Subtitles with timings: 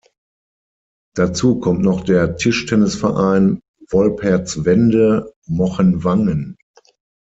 [1.13, 3.59] Dazu kommt noch der Tischtennisverein
[3.91, 6.57] Wolpertswende-Mochenwangen.